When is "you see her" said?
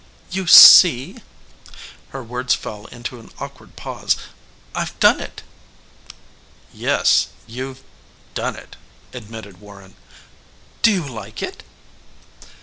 0.31-2.23